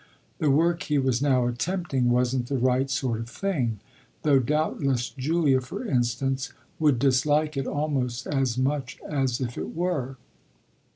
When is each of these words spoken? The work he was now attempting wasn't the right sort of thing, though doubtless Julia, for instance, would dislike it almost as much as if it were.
The 0.39 0.49
work 0.49 0.81
he 0.81 0.97
was 0.97 1.21
now 1.21 1.45
attempting 1.45 2.09
wasn't 2.09 2.47
the 2.47 2.57
right 2.57 2.89
sort 2.89 3.19
of 3.19 3.29
thing, 3.29 3.79
though 4.23 4.39
doubtless 4.39 5.11
Julia, 5.11 5.61
for 5.61 5.85
instance, 5.85 6.51
would 6.79 6.97
dislike 6.97 7.55
it 7.55 7.67
almost 7.67 8.25
as 8.25 8.57
much 8.57 8.97
as 9.07 9.39
if 9.39 9.59
it 9.59 9.75
were. 9.75 10.17